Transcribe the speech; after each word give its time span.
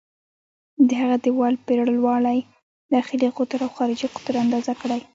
د 0.87 0.89
هغه 1.01 1.15
د 1.19 1.21
دیوال 1.25 1.53
پرېړوالی، 1.65 2.39
داخلي 2.93 3.29
قطر 3.37 3.59
او 3.65 3.71
خارجي 3.77 4.07
قطر 4.15 4.33
اندازه 4.43 4.73
کړئ. 4.81 5.01